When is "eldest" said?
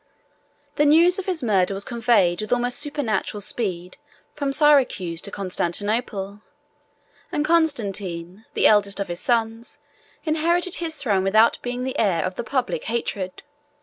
8.65-8.99